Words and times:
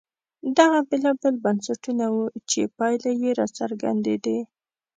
دغه 0.57 0.79
بېلابېل 0.89 1.35
بنسټونه 1.45 2.05
وو 2.13 2.23
چې 2.49 2.59
پایلې 2.77 3.11
یې 3.21 3.31
راڅرګندېدې. 3.39 4.39